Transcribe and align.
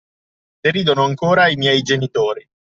Deridono 0.63 1.03
ancora 1.03 1.47
i 1.51 1.57
miei 1.57 1.83
genitori. 1.83 2.43